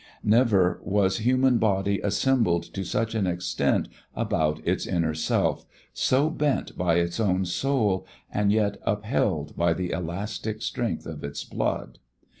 [0.23, 6.75] Never was human body assembled to such an extent about its inner self, so bent
[6.75, 11.99] by its own soul and yet upheld by the elastic strength of its blood.